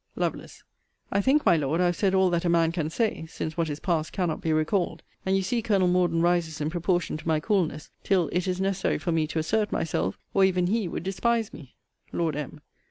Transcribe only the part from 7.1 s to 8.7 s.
to my coolness, till it is